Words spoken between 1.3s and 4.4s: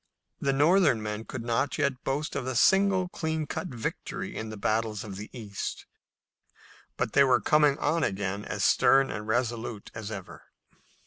not yet boast of a single clean cut victory